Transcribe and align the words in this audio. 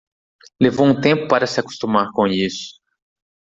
Levou 0.59 0.87
um 0.87 0.99
tempo 0.99 1.27
para 1.27 1.45
se 1.45 1.59
acostumar 1.59 2.09
com 2.11 2.25
isso. 2.25 2.81